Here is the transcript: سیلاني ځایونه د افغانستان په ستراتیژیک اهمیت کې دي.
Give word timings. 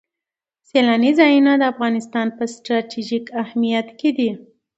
سیلاني 0.69 1.11
ځایونه 1.19 1.51
د 1.57 1.63
افغانستان 1.73 2.27
په 2.37 2.43
ستراتیژیک 2.55 3.25
اهمیت 3.43 3.87
کې 3.99 4.09
دي. 4.17 4.29